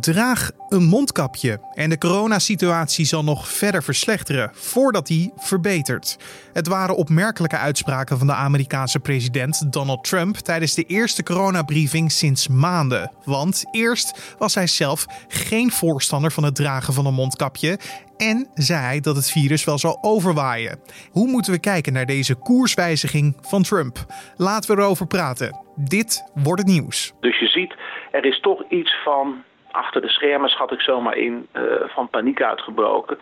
[0.00, 6.18] Draag een mondkapje en de coronasituatie zal nog verder verslechteren voordat die verbetert.
[6.52, 12.48] Het waren opmerkelijke uitspraken van de Amerikaanse president Donald Trump tijdens de eerste coronabriefing sinds
[12.48, 13.12] maanden.
[13.24, 17.78] Want eerst was hij zelf geen voorstander van het dragen van een mondkapje
[18.16, 20.80] en zei dat het virus wel zal overwaaien.
[21.10, 24.06] Hoe moeten we kijken naar deze koerswijziging van Trump?
[24.36, 25.60] Laten we erover praten.
[25.76, 27.12] Dit wordt het nieuws.
[27.20, 27.74] Dus je ziet,
[28.10, 32.42] er is toch iets van achter de schermen, schat ik zomaar in, uh, van paniek
[32.42, 33.18] uitgebroken.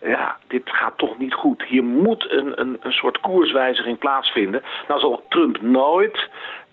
[0.00, 1.62] Ja, dit gaat toch niet goed.
[1.62, 4.62] Hier moet een, een, een soort koerswijziging plaatsvinden.
[4.88, 6.28] Nou zal Trump nooit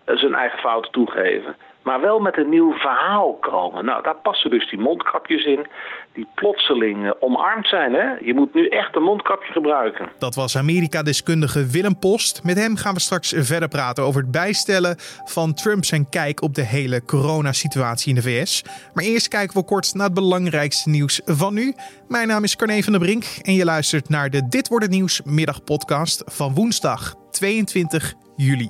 [0.05, 1.55] zijn eigen fouten toegeven
[1.87, 3.85] maar wel met een nieuw verhaal komen.
[3.85, 5.67] Nou, daar passen dus die mondkapjes in,
[6.13, 7.93] die plotseling omarmd zijn.
[7.93, 8.07] Hè?
[8.21, 10.09] Je moet nu echt een mondkapje gebruiken.
[10.19, 12.43] Dat was Amerika-deskundige Willem Post.
[12.43, 16.55] Met hem gaan we straks verder praten over het bijstellen van Trump zijn kijk op
[16.55, 18.63] de hele coronasituatie in de VS.
[18.93, 21.75] Maar eerst kijken we kort naar het belangrijkste nieuws van nu.
[22.07, 24.94] Mijn naam is Carne van der Brink en je luistert naar de Dit wordt het
[24.94, 28.69] nieuws middagpodcast van woensdag 22 juli.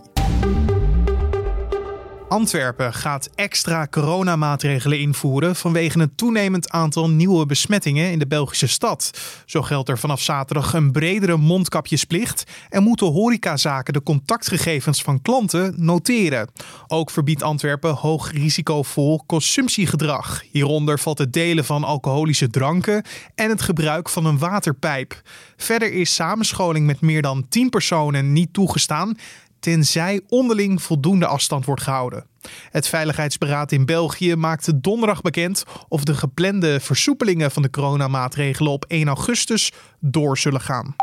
[2.30, 9.20] Antwerpen gaat extra coronamaatregelen invoeren vanwege een toenemend aantal nieuwe besmettingen in de Belgische stad.
[9.45, 15.73] Zo geldt er vanaf zaterdag een bredere mondkapjesplicht en moeten horecazaken de contactgegevens van klanten
[15.78, 16.50] noteren.
[16.88, 20.44] Ook verbiedt Antwerpen hoog risicovol consumptiegedrag.
[20.52, 23.03] Hieronder valt het delen van alcoholische dranken
[23.36, 25.22] en het gebruik van een waterpijp.
[25.58, 29.17] Verder is samenscholing met meer dan 10 personen niet toegestaan
[29.59, 32.25] tenzij onderling voldoende afstand wordt gehouden.
[32.72, 38.86] Het Veiligheidsberaad in België maakte donderdag bekend of de geplande versoepelingen van de coronamaatregelen op
[38.88, 40.95] 1 augustus door zullen gaan.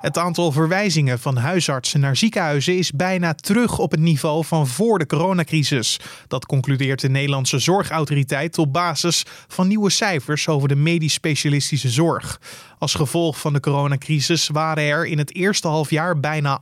[0.00, 4.98] Het aantal verwijzingen van huisartsen naar ziekenhuizen is bijna terug op het niveau van voor
[4.98, 6.00] de coronacrisis.
[6.28, 12.40] Dat concludeert de Nederlandse Zorgautoriteit op basis van nieuwe cijfers over de medisch specialistische zorg.
[12.78, 16.60] Als gevolg van de coronacrisis waren er in het eerste halfjaar bijna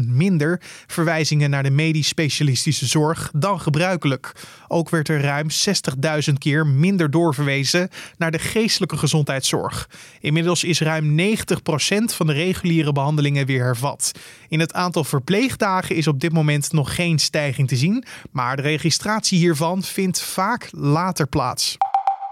[0.00, 4.32] 800.000 minder verwijzingen naar de medisch specialistische zorg dan gebruikelijk.
[4.68, 5.46] Ook werd er ruim
[6.28, 9.88] 60.000 keer minder doorverwezen naar de geestelijke gezondheidszorg.
[10.20, 11.24] Inmiddels is ruim 90%
[12.04, 14.12] van de reguliere behandelingen weer hervat.
[14.48, 18.62] In het aantal verpleegdagen is op dit moment nog geen stijging te zien, maar de
[18.62, 21.76] registratie hiervan vindt vaak later plaats.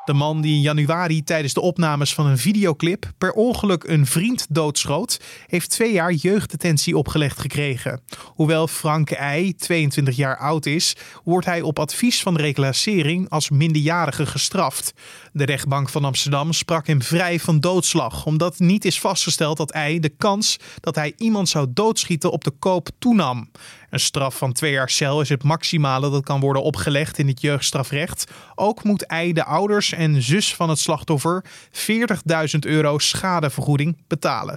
[0.07, 4.47] De man die in januari tijdens de opnames van een videoclip per ongeluk een vriend
[4.49, 8.01] doodschoot, heeft twee jaar jeugddetentie opgelegd gekregen.
[8.25, 13.51] Hoewel Frank Eij 22 jaar oud is, wordt hij op advies van de reclassering als
[13.51, 14.93] minderjarige gestraft.
[15.33, 19.99] De rechtbank van Amsterdam sprak hem vrij van doodslag, omdat niet is vastgesteld dat Eij
[19.99, 23.51] de kans dat hij iemand zou doodschieten op de koop toenam.
[23.91, 27.41] Een straf van twee jaar cel is het maximale dat kan worden opgelegd in het
[27.41, 28.31] jeugdstrafrecht.
[28.55, 34.57] Ook moet Ei de ouders en zus van het slachtoffer 40.000 euro schadevergoeding betalen.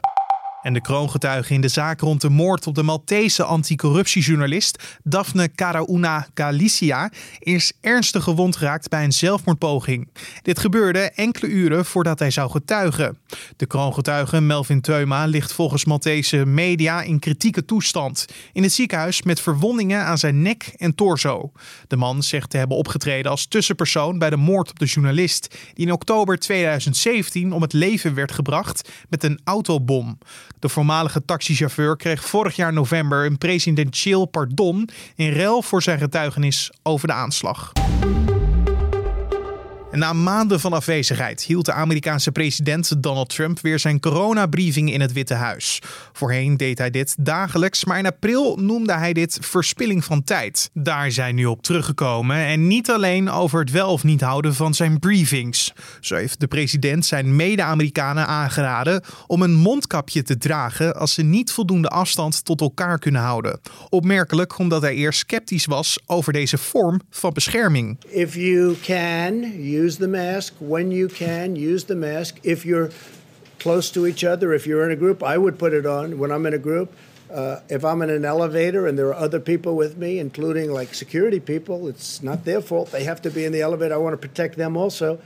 [0.61, 6.27] En de kroongetuige in de zaak rond de moord op de Maltese anticorruptiejournalist Daphne Caruana
[6.33, 10.09] Galicia is ernstig gewond geraakt bij een zelfmoordpoging.
[10.41, 13.17] Dit gebeurde enkele uren voordat hij zou getuigen.
[13.55, 19.39] De kroongetuige Melvin Teuma ligt volgens Maltese media in kritieke toestand in het ziekenhuis met
[19.39, 21.51] verwondingen aan zijn nek en torso.
[21.87, 25.85] De man zegt te hebben opgetreden als tussenpersoon bij de moord op de journalist die
[25.85, 30.17] in oktober 2017 om het leven werd gebracht met een autobom.
[30.59, 36.71] De voormalige taxichauffeur kreeg vorig jaar november een presidentieel pardon in ruil voor zijn getuigenis
[36.83, 37.71] over de aanslag.
[39.91, 45.13] Na maanden van afwezigheid hield de Amerikaanse president Donald Trump weer zijn coronabriefing in het
[45.13, 45.81] Witte Huis.
[46.13, 50.69] Voorheen deed hij dit dagelijks, maar in april noemde hij dit verspilling van tijd.
[50.73, 54.73] Daar zijn nu op teruggekomen en niet alleen over het wel of niet houden van
[54.73, 55.73] zijn briefings.
[55.99, 61.51] Zo heeft de president zijn mede-Amerikanen aangeraden om een mondkapje te dragen als ze niet
[61.51, 63.59] voldoende afstand tot elkaar kunnen houden.
[63.89, 67.97] Opmerkelijk omdat hij eerst sceptisch was over deze vorm van bescherming.
[68.07, 69.41] If you can,
[69.79, 71.55] use the mask when you can.
[71.55, 72.89] Use the mask if you're
[73.59, 74.53] close to each other.
[74.53, 76.93] If you're in a group, I would put it on when I'm in a group.
[77.31, 80.93] Uh, if I'm in an elevator and there are other people with me, including like
[80.93, 82.91] security people, it's not their fault.
[82.91, 83.93] They have to be in the elevator.
[83.93, 85.19] I want to protect them also.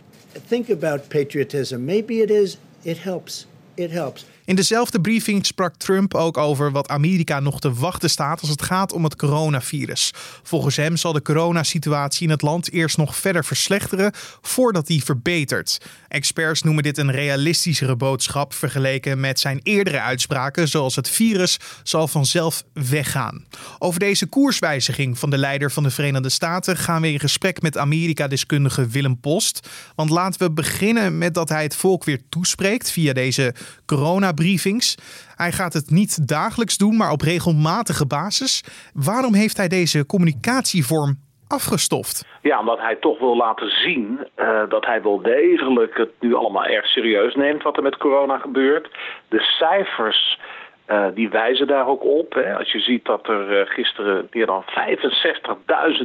[0.51, 1.86] Think about patriotism.
[1.86, 3.45] Maybe it is, it helps.
[3.77, 4.25] It helps.
[4.45, 8.62] In dezelfde briefing sprak Trump ook over wat Amerika nog te wachten staat als het
[8.62, 10.13] gaat om het coronavirus.
[10.44, 14.12] Volgens hem zal de coronasituatie in het land eerst nog verder verslechteren
[14.42, 15.78] voordat die verbetert.
[16.07, 22.07] Experts noemen dit een realistischere boodschap vergeleken met zijn eerdere uitspraken, zoals het virus zal
[22.07, 23.46] vanzelf weggaan.
[23.80, 27.78] Over deze koerswijziging van de leider van de Verenigde Staten gaan we in gesprek met
[27.78, 29.69] Amerika-deskundige Willem Post.
[29.96, 33.54] Want laten we beginnen met dat hij het volk weer toespreekt via deze
[34.33, 34.97] coronabriefings.
[35.35, 38.63] Hij gaat het niet dagelijks doen, maar op regelmatige basis.
[38.94, 41.15] Waarom heeft hij deze communicatievorm
[41.47, 42.25] afgestoft?
[42.41, 46.65] Ja, omdat hij toch wil laten zien uh, dat hij wel degelijk het nu allemaal
[46.65, 48.89] erg serieus neemt wat er met corona gebeurt.
[49.30, 50.39] De cijfers
[50.88, 52.33] uh, die wijzen daar ook op.
[52.33, 52.57] Hè.
[52.57, 54.63] Als je ziet dat er uh, gisteren meer dan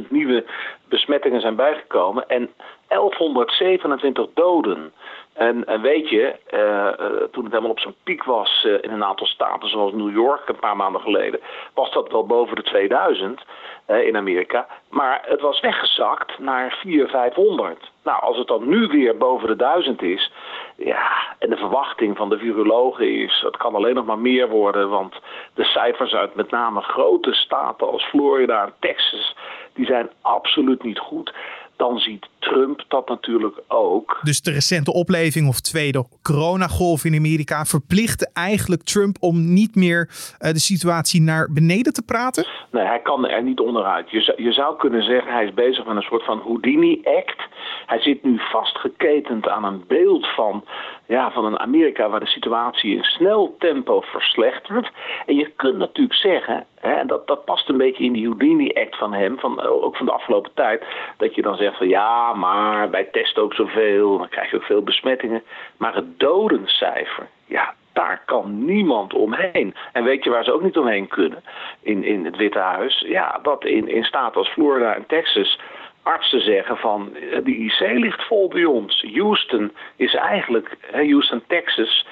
[0.03, 0.45] 65.000 nieuwe
[0.89, 2.49] besmettingen zijn bijgekomen en
[2.87, 4.93] 1127 doden.
[5.33, 9.27] En, en weet je, uh, toen het helemaal op zijn piek was in een aantal
[9.27, 11.39] staten zoals New York een paar maanden geleden,
[11.73, 13.41] was dat wel boven de 2000
[13.87, 14.67] in Amerika.
[14.89, 17.91] Maar het was weggezakt naar 400, 500.
[18.03, 20.31] Nou, als het dan nu weer boven de 1000 is,
[20.75, 24.89] ja, en de verwachting van de virologen is, het kan alleen nog maar meer worden,
[24.89, 25.15] want
[25.53, 29.35] de cijfers uit met name grote staten als Florida en Texas,
[29.73, 31.33] die zijn absoluut niet goed
[31.79, 34.19] dan ziet Trump dat natuurlijk ook.
[34.21, 39.99] Dus de recente opleving of tweede coronagolf in Amerika verplichtte eigenlijk Trump om niet meer
[39.99, 42.45] uh, de situatie naar beneden te praten?
[42.71, 44.11] Nee, hij kan er niet onderuit.
[44.11, 47.41] Je zou, je zou kunnen zeggen, hij is bezig met een soort van Houdini-act.
[47.85, 50.63] Hij zit nu vastgeketend aan een beeld van,
[51.09, 54.91] ja, van een Amerika waar de situatie in snel tempo verslechtert.
[55.25, 59.13] En je kunt natuurlijk zeggen, hè, dat, dat past een beetje in die Houdini-act van
[59.13, 60.83] hem, van, ook van de afgelopen tijd,
[61.17, 64.63] dat je dan zegt van ja, maar wij testen ook zoveel, dan krijg je ook
[64.63, 65.43] veel besmettingen.
[65.77, 69.75] Maar het dodencijfer, ja, daar kan niemand omheen.
[69.93, 71.43] En weet je waar ze ook niet omheen kunnen?
[71.81, 73.05] In, in het Witte Huis.
[73.07, 75.59] Ja, dat in, in staten als Florida en Texas
[76.03, 79.05] artsen zeggen van eh, de IC ligt vol bij ons.
[79.13, 82.05] Houston is eigenlijk, Houston, Texas,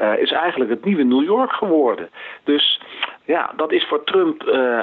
[0.00, 2.10] uh, is eigenlijk het nieuwe New York geworden.
[2.44, 2.80] Dus
[3.24, 4.82] ja, dat is voor Trump uh,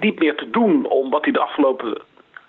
[0.00, 2.02] niet meer te doen om wat hij de afgelopen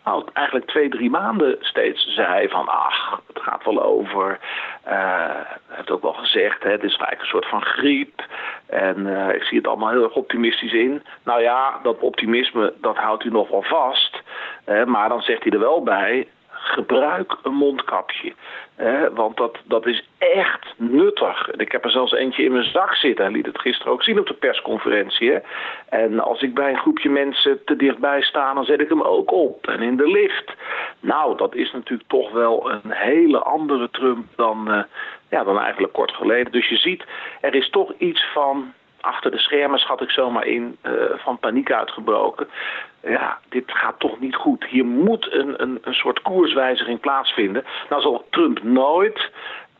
[0.09, 4.39] nou, eigenlijk twee, drie maanden steeds zei van ach, het gaat wel over.
[4.87, 5.35] Uh,
[5.67, 8.25] heeft ook wel gezegd, hè, het is eigenlijk een soort van griep.
[8.65, 11.03] En uh, ik zie het allemaal heel erg optimistisch in.
[11.23, 14.08] Nou ja, dat optimisme, dat houdt u nog wel vast.
[14.85, 16.27] Maar dan zegt hij er wel bij,
[16.61, 18.33] gebruik een mondkapje.
[19.13, 21.51] want dat, dat is echt nuttig.
[21.51, 23.25] Ik heb er zelfs eentje in mijn zak zitten.
[23.25, 25.39] Hij liet het gisteren ook zien op de persconferentie.
[25.89, 29.31] En als ik bij een groepje mensen te dichtbij sta, dan zet ik hem ook
[29.31, 29.67] op.
[29.67, 30.53] En in de lift.
[30.99, 34.83] Nou, dat is natuurlijk toch wel een hele andere Trump dan, uh,
[35.29, 36.51] ja, dan eigenlijk kort geleden.
[36.51, 37.03] Dus je ziet,
[37.41, 41.71] er is toch iets van achter de schermen, schat ik zomaar in, uh, van paniek
[41.71, 42.47] uitgebroken.
[43.03, 44.65] Ja, dit gaat toch niet goed.
[44.65, 47.63] Hier moet een, een, een soort koerswijziging plaatsvinden.
[47.89, 49.31] Nou zal Trump nooit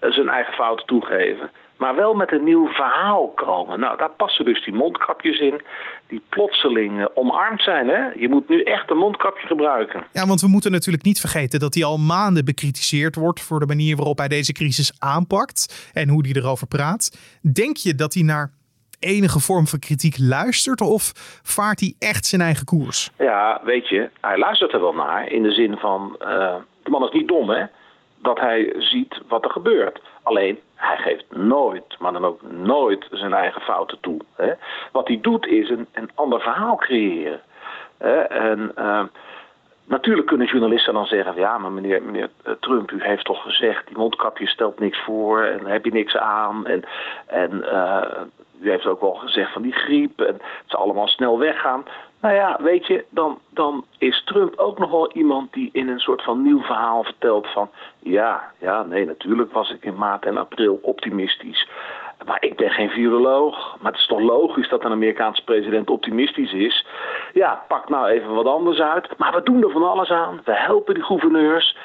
[0.01, 1.49] uh, zijn eigen fouten toegeven.
[1.79, 3.79] Maar wel met een nieuw verhaal komen.
[3.79, 5.61] Nou, daar passen dus die mondkapjes in.
[6.07, 7.87] Die plotseling uh, omarmd zijn.
[7.87, 8.09] Hè?
[8.15, 10.03] Je moet nu echt een mondkapje gebruiken.
[10.13, 13.41] Ja, want we moeten natuurlijk niet vergeten dat hij al maanden bekritiseerd wordt.
[13.41, 15.89] voor de manier waarop hij deze crisis aanpakt.
[15.93, 17.17] en hoe hij erover praat.
[17.53, 18.51] Denk je dat hij naar
[18.99, 20.81] enige vorm van kritiek luistert?
[20.81, 21.11] Of
[21.43, 23.09] vaart hij echt zijn eigen koers?
[23.17, 25.31] Ja, weet je, hij luistert er wel naar.
[25.31, 27.65] In de zin van, uh, de man is niet dom hè.
[28.21, 30.01] Dat hij ziet wat er gebeurt.
[30.23, 34.19] Alleen, hij geeft nooit, maar dan ook nooit zijn eigen fouten toe.
[34.35, 34.51] Hè.
[34.91, 37.41] Wat hij doet is een, een ander verhaal creëren.
[37.97, 38.19] Hè.
[38.19, 38.71] En...
[38.77, 39.03] Uh,
[39.89, 43.97] Natuurlijk kunnen journalisten dan zeggen: ja, maar meneer, meneer Trump, u heeft toch gezegd, die
[43.97, 46.65] mondkapje stelt niks voor en heb je niks aan.
[46.67, 46.83] En,
[47.27, 48.21] en uh,
[48.61, 51.83] u heeft ook wel gezegd van die griep en het zal allemaal snel weggaan.
[52.21, 55.99] Nou ja, weet je, dan, dan is Trump ook nog wel iemand die in een
[55.99, 57.69] soort van nieuw verhaal vertelt van...
[57.99, 61.67] ja, ja, nee, natuurlijk was ik in maart en april optimistisch.
[62.25, 63.77] Maar ik ben geen viroloog.
[63.81, 66.85] Maar het is toch logisch dat een Amerikaanse president optimistisch is.
[67.33, 69.17] Ja, pak nou even wat anders uit.
[69.17, 70.41] Maar we doen er van alles aan.
[70.43, 71.77] We helpen die gouverneurs.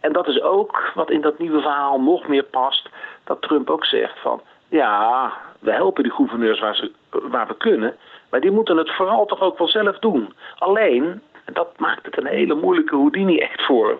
[0.00, 2.88] En dat is ook wat in dat nieuwe verhaal nog meer past.
[3.24, 4.40] Dat Trump ook zegt van...
[4.68, 7.96] Ja, we helpen die gouverneurs waar, ze, waar we kunnen.
[8.30, 10.34] Maar die moeten het vooral toch ook wel zelf doen.
[10.58, 13.98] Alleen, en dat maakt het een hele moeilijke Houdini echt voor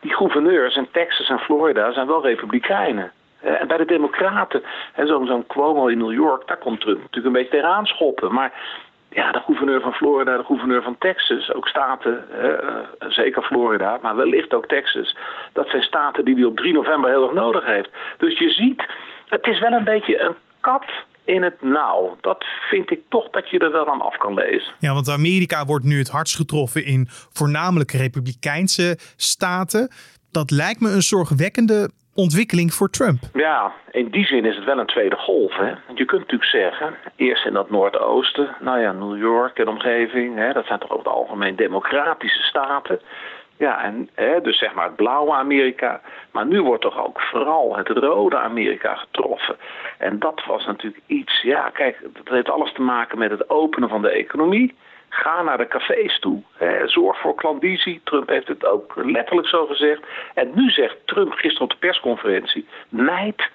[0.00, 3.12] Die gouverneurs in Texas en Florida zijn wel republikeinen.
[3.40, 4.62] En bij de Democraten,
[4.96, 8.34] zo'n zo Cuomo in New York, daar komt Trump natuurlijk een beetje tegenaan schoppen.
[8.34, 8.52] Maar
[9.10, 14.16] ja, de gouverneur van Florida, de gouverneur van Texas, ook staten, eh, zeker Florida, maar
[14.16, 15.16] wellicht ook Texas.
[15.52, 17.90] Dat zijn staten die hij op 3 november heel erg nodig heeft.
[18.18, 18.82] Dus je ziet,
[19.28, 20.84] het is wel een beetje een kat
[21.24, 22.16] in het nauw.
[22.20, 24.72] Dat vind ik toch dat je er wel aan af kan lezen.
[24.78, 29.90] Ja, want Amerika wordt nu het hardst getroffen in voornamelijk republikeinse staten.
[30.30, 31.90] Dat lijkt me een zorgwekkende
[32.24, 33.20] ontwikkeling voor Trump.
[33.32, 35.56] Ja, in die zin is het wel een tweede golf.
[35.56, 35.70] Hè?
[35.94, 40.52] Je kunt natuurlijk zeggen, eerst in dat Noordoosten, nou ja, New York en omgeving, hè,
[40.52, 43.00] dat zijn toch over het algemeen democratische staten.
[43.56, 46.00] Ja, en hè, dus zeg maar het blauwe Amerika.
[46.30, 49.56] Maar nu wordt toch ook vooral het rode Amerika getroffen.
[49.98, 53.88] En dat was natuurlijk iets, ja, kijk, dat heeft alles te maken met het openen
[53.88, 54.74] van de economie.
[55.08, 56.42] Ga naar de cafés toe.
[56.84, 58.00] zorg voor klandizie.
[58.04, 60.02] Trump heeft het ook letterlijk zo gezegd.
[60.34, 63.50] En nu zegt Trump gisteren op de persconferentie: Nijd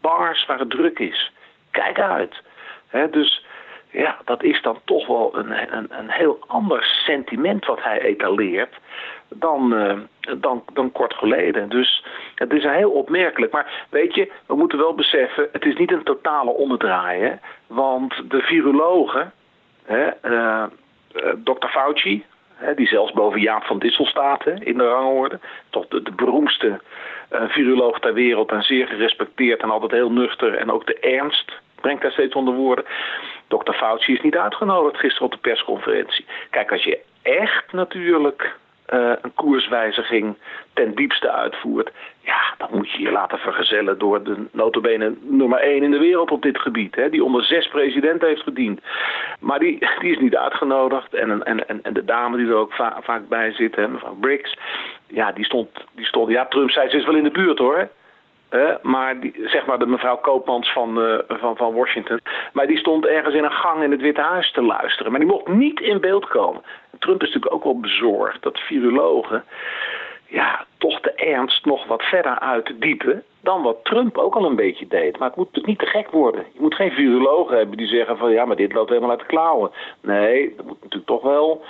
[0.00, 1.32] bars waar het druk is.
[1.70, 2.42] Kijk uit.
[3.10, 3.44] dus
[3.90, 8.74] ja, dat is dan toch wel een, een, een heel ander sentiment wat hij etaleert
[9.28, 9.98] dan, uh,
[10.38, 11.68] dan, dan kort geleden.
[11.68, 13.52] Dus het is heel opmerkelijk.
[13.52, 17.40] Maar weet je, we moeten wel beseffen, het is niet een totale omdraaien.
[17.66, 19.32] Want de virologen,
[19.84, 20.64] hè, uh,
[21.44, 21.66] Dr.
[21.68, 25.38] Fauci, hè, die zelfs boven Jaap van Dissel staat hè, in de rangorde,
[25.70, 26.80] toch de, beroemdste
[27.30, 32.02] viroloog ter wereld en zeer gerespecteerd en altijd heel nuchter en ook de ernst brengt
[32.02, 32.84] daar steeds onder woorden.
[33.48, 33.72] Dr.
[33.72, 36.24] Fauci is niet uitgenodigd gisteren op de persconferentie.
[36.50, 38.56] Kijk, als je echt natuurlijk
[38.92, 40.36] uh, een koerswijziging
[40.72, 45.82] ten diepste uitvoert, ja, dan moet je je laten vergezellen door de notabene nummer 1
[45.82, 48.80] in de wereld op dit gebied, hè, die onder zes presidenten heeft gediend.
[49.40, 52.72] Maar die, die is niet uitgenodigd en, en, en, en de dame die er ook
[53.02, 54.56] vaak bij zit, hè, mevrouw Briggs,
[55.06, 57.88] ja, die stond, die stond, ja, Trump zei ze is wel in de buurt hoor
[58.82, 62.20] maar die, zeg maar de mevrouw Koopmans van, uh, van, van Washington.
[62.52, 65.10] Maar die stond ergens in een gang in het Witte Huis te luisteren.
[65.10, 66.62] Maar die mocht niet in beeld komen.
[67.04, 69.44] Trump is natuurlijk ook wel bezorgd dat virologen
[70.26, 74.86] ja, toch de ernst nog wat verder uitdiepen dan wat Trump ook al een beetje
[74.86, 75.18] deed.
[75.18, 76.44] Maar het moet natuurlijk niet te gek worden.
[76.52, 79.26] Je moet geen virologen hebben die zeggen van ja, maar dit loopt helemaal uit de
[79.26, 79.70] klauwen.
[80.00, 81.64] Nee, er moet natuurlijk toch wel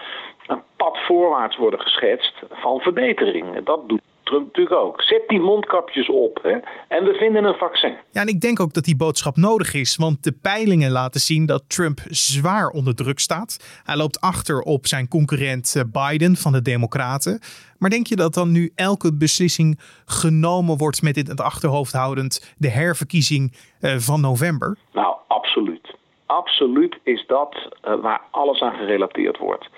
[0.47, 3.65] een pad voorwaarts worden geschetst van verbetering.
[3.65, 5.03] Dat doet Trump natuurlijk ook.
[5.03, 6.59] Zet die mondkapjes op hè?
[6.89, 7.97] en we vinden een vaccin.
[8.11, 11.47] Ja, en ik denk ook dat die boodschap nodig is, want de peilingen laten zien
[11.47, 13.81] dat Trump zwaar onder druk staat.
[13.85, 17.41] Hij loopt achter op zijn concurrent eh, Biden van de Democraten.
[17.79, 22.55] Maar denk je dat dan nu elke beslissing genomen wordt met in het achterhoofd houdend
[22.59, 24.77] de herverkiezing eh, van november?
[24.93, 25.95] Nou, absoluut.
[26.27, 27.55] Absoluut is dat
[27.85, 29.69] uh, waar alles aan gerelateerd wordt.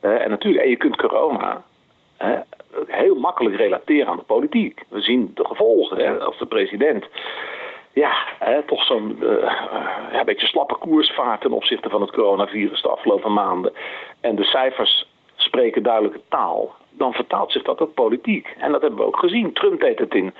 [0.00, 1.64] En natuurlijk, en je kunt corona
[2.86, 4.84] heel makkelijk relateren aan de politiek.
[4.88, 7.06] We zien de gevolgen hè, als de president
[8.00, 9.52] ja, hè, toch zo'n uh,
[10.12, 13.72] ja, beetje slappe koers vaart ten opzichte van het coronavirus de afgelopen maanden.
[14.20, 16.74] En de cijfers spreken duidelijke taal.
[16.90, 18.54] Dan vertaalt zich dat ook politiek.
[18.58, 19.52] En dat hebben we ook gezien.
[19.52, 20.34] Trump deed het in,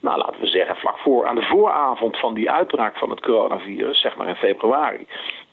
[0.00, 4.00] nou laten we zeggen, vlak voor aan de vooravond van die uitbraak van het coronavirus,
[4.00, 5.06] zeg maar in februari.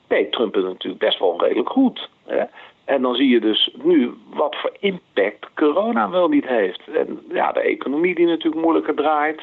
[0.07, 2.09] deed Trump het natuurlijk best wel redelijk goed.
[2.25, 2.43] Hè.
[2.89, 6.81] En dan zie je dus nu wat voor impact corona wel niet heeft.
[6.93, 9.41] En ja, de economie die natuurlijk moeilijker draait.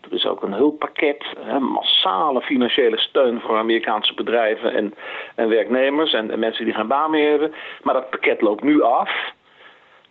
[0.00, 4.94] Er is ook een hulppakket, hè, massale financiële steun voor Amerikaanse bedrijven en,
[5.34, 7.54] en werknemers en, mensen die geen baan meer hebben.
[7.82, 9.32] Maar dat pakket loopt nu af.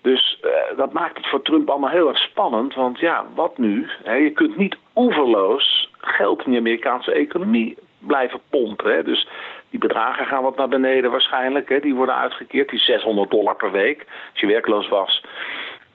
[0.02, 2.74] Dus uh, dat maakt het voor Trump allemaal heel erg spannend.
[2.74, 3.90] Want ja, wat nu?
[4.04, 8.96] je kunt niet oeverloos geld in de Amerikaanse economie blijven pompen.
[8.96, 9.04] Hè.
[9.04, 9.28] Dus
[9.74, 11.70] die bedragen gaan wat naar beneden waarschijnlijk.
[11.70, 11.80] Hè.
[11.80, 14.06] Die worden uitgekeerd, die 600 dollar per week.
[14.32, 15.24] Als je werkloos was,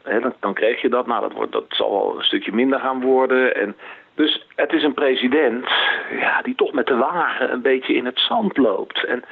[0.02, 1.06] hè, dan, dan kreeg je dat.
[1.06, 3.56] Nou, dat, wordt, dat zal wel een stukje minder gaan worden.
[3.56, 3.76] En
[4.14, 5.66] dus het is een president
[6.10, 9.04] ja, die toch met de wagen een beetje in het zand loopt.
[9.04, 9.24] En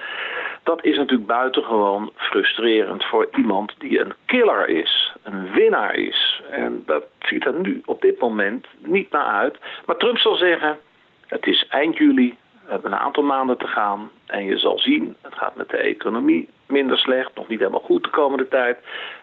[0.62, 6.42] dat is natuurlijk buitengewoon frustrerend voor iemand die een killer is, een winnaar is.
[6.50, 9.58] En dat ziet er nu op dit moment niet naar uit.
[9.86, 10.78] Maar Trump zal zeggen,
[11.26, 12.36] het is eind juli,
[12.66, 15.76] we hebben een aantal maanden te gaan en je zal zien, het gaat met de
[15.76, 18.78] economie minder slecht, nog niet helemaal goed de komende tijd.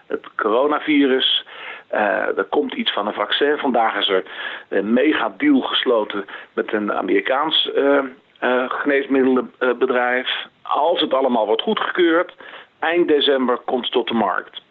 [0.08, 1.46] Het coronavirus,
[1.94, 3.58] uh, er komt iets van een vaccin.
[3.58, 4.24] Vandaag is er
[4.70, 8.00] een mega deal gesloten met een Amerikaans uh,
[8.42, 10.48] uh, geneesmiddelenbedrijf.
[10.62, 12.36] Als het allemaal wordt goedgekeurd,
[12.80, 14.62] eind december komt het tot de markt.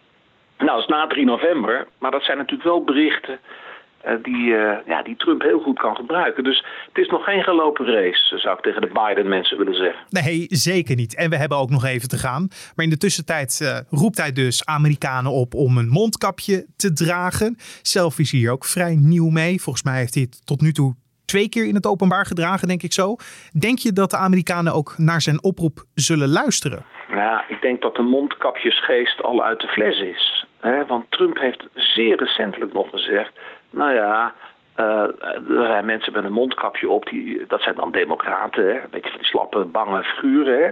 [0.58, 3.61] Nou, dat is na 3 november, maar dat zijn natuurlijk wel berichten eh,
[4.22, 6.44] die, uh, ja, die Trump heel goed kan gebruiken.
[6.44, 10.04] Dus het is nog geen gelopen race, zou ik tegen de Biden-mensen willen zeggen.
[10.08, 11.16] Nee, zeker niet.
[11.16, 12.48] En we hebben ook nog even te gaan.
[12.74, 17.56] Maar in de tussentijd uh, roept hij dus Amerikanen op om een mondkapje te dragen.
[17.82, 19.60] Zelf is hij hier ook vrij nieuw mee.
[19.60, 20.94] Volgens mij heeft hij het tot nu toe
[21.24, 23.16] twee keer in het openbaar gedragen, denk ik zo.
[23.58, 26.84] Denk je dat de Amerikanen ook naar zijn oproep zullen luisteren?
[27.08, 30.46] Ja, ik denk dat de mondkapjesgeest al uit de fles is.
[30.60, 30.86] Hè?
[30.86, 33.32] Want Trump heeft zeer recentelijk nog gezegd
[33.72, 34.32] nou ja,
[34.76, 35.02] Uh,
[35.58, 38.72] er zijn mensen met een mondkapje op, die, dat zijn dan democraten, hè?
[38.72, 40.58] een beetje van die slappe, bange figuren.
[40.58, 40.70] Hè?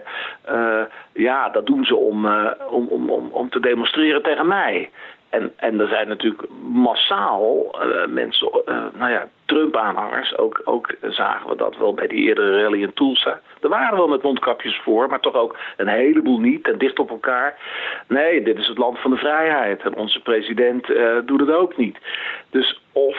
[0.57, 4.91] Uh, ja, dat doen ze om, uh, om, om, om, om te demonstreren tegen mij.
[5.31, 10.37] En, en er zijn natuurlijk massaal uh, mensen, uh, nou ja, Trump-aanhangers.
[10.39, 13.41] Ook, ook zagen we dat wel bij die eerdere rally in Tulsa.
[13.61, 17.11] Er waren wel met mondkapjes voor, maar toch ook een heleboel niet en dicht op
[17.11, 17.59] elkaar.
[18.09, 19.83] Nee, dit is het land van de vrijheid.
[19.83, 21.99] En onze president uh, doet het ook niet.
[22.51, 23.19] Dus of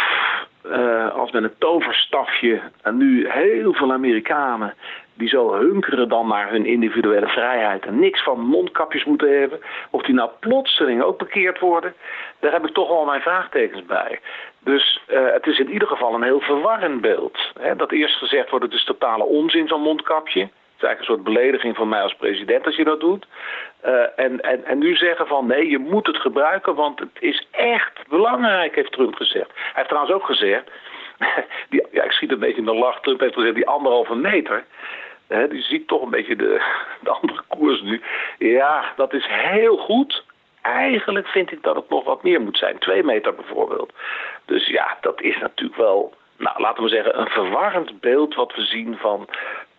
[1.14, 4.74] als met een toverstafje en nu heel veel Amerikanen
[5.22, 9.60] die zo hunkeren dan naar hun individuele vrijheid en niks van mondkapjes moeten hebben,
[9.90, 11.94] of die nou plotseling ook bekeerd worden,
[12.40, 14.20] daar heb ik toch al mijn vraagtekens bij.
[14.60, 17.38] Dus uh, het is in ieder geval een heel verwarrend beeld.
[17.60, 17.76] Hè?
[17.76, 20.42] Dat eerst gezegd wordt, het is totale onzin zo'n mondkapje.
[20.42, 23.28] Het is eigenlijk een soort belediging van mij als president als je dat doet.
[23.86, 27.48] Uh, en, en, en nu zeggen van nee, je moet het gebruiken, want het is
[27.52, 29.50] echt belangrijk, heeft Trump gezegd.
[29.54, 30.72] Hij heeft trouwens ook gezegd,
[31.92, 34.66] ja, ik schiet een beetje in de lach, Trump heeft gezegd die anderhalve meter.
[35.32, 36.62] Hè, die ziet toch een beetje de,
[37.02, 38.02] de andere koers nu.
[38.38, 40.24] Ja, dat is heel goed.
[40.62, 42.78] Eigenlijk vind ik dat het nog wat meer moet zijn.
[42.78, 43.94] Twee meter bijvoorbeeld.
[44.46, 48.62] Dus ja, dat is natuurlijk wel, nou, laten we zeggen, een verwarrend beeld wat we
[48.62, 49.28] zien van,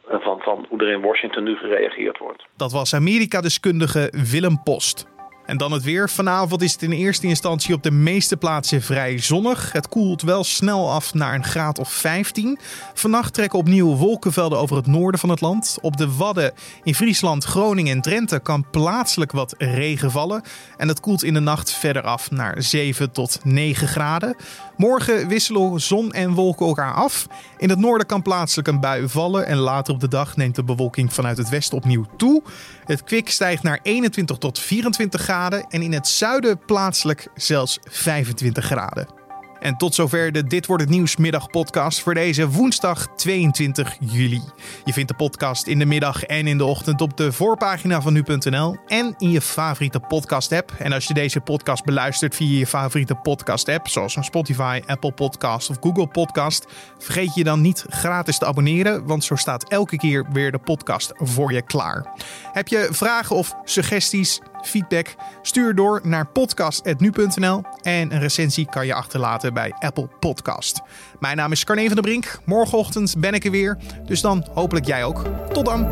[0.09, 2.45] van, van hoe er in Washington nu gereageerd wordt.
[2.57, 5.12] Dat was Amerika-deskundige Willem Post.
[5.47, 6.11] En dan het weer.
[6.11, 9.73] Vanavond is het in eerste instantie op de meeste plaatsen vrij zonnig.
[9.73, 12.59] Het koelt wel snel af naar een graad of 15.
[12.95, 15.79] Vannacht trekken opnieuw wolkenvelden over het noorden van het land.
[15.81, 20.43] Op de Wadden in Friesland, Groningen en Drenthe kan plaatselijk wat regen vallen.
[20.77, 24.37] En het koelt in de nacht verder af naar 7 tot 9 graden.
[24.77, 27.27] Morgen wisselen zon en wolken elkaar af.
[27.59, 29.47] In het noorden kan plaatselijk een bui vallen.
[29.47, 32.43] En later op de dag neemt de bewolking vanuit het westen opnieuw toe.
[32.85, 38.65] Het kwik stijgt naar 21 tot 24 graden en in het zuiden plaatselijk zelfs 25
[38.65, 39.21] graden.
[39.61, 44.43] En tot zover de Dit wordt het nieuwsmiddag podcast voor deze woensdag 22 juli.
[44.85, 48.13] Je vindt de podcast in de middag en in de ochtend op de voorpagina van
[48.13, 50.73] nu.nl en in je favoriete podcast app.
[50.79, 55.13] En als je deze podcast beluistert via je favoriete podcast app, zoals een Spotify, Apple
[55.13, 56.67] Podcast of Google Podcast,
[56.99, 61.13] vergeet je dan niet gratis te abonneren, want zo staat elke keer weer de podcast
[61.15, 62.07] voor je klaar.
[62.53, 64.41] Heb je vragen of suggesties?
[64.63, 65.15] Feedback.
[65.43, 70.81] Stuur door naar podcast.nu.nl en een recensie kan je achterlaten bij Apple Podcast.
[71.21, 72.41] Mijn naam is Carne van der Brink.
[72.45, 75.25] Morgenochtend ben ik er weer, dus dan hopelijk jij ook.
[75.53, 75.91] Tot dan!